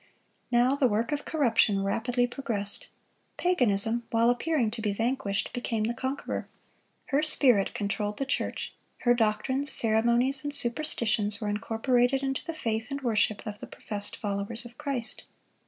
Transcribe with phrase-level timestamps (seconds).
[0.51, 2.87] Now, the work of corruption rapidly progressed.
[3.37, 6.49] Paganism, while appearing to be vanquished, became the conqueror.
[7.09, 8.73] Her spirit controlled the church.
[9.01, 14.15] Her doctrines, ceremonies, and superstitions were incorporated into the faith and worship of the professed
[14.17, 15.23] followers of Christ.